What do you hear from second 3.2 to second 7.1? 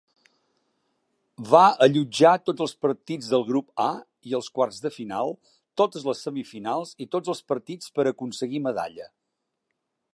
del Grup A i els quarts de final, totes les semifinals i